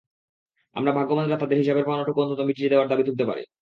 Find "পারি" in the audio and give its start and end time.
3.29-3.43